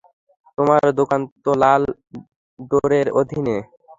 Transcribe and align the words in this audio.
তোমার 0.57 0.83
দোকান 0.99 1.21
তো 1.43 1.51
লাল 1.61 1.81
ডোরের 2.69 3.07
অধীনে। 3.19 3.57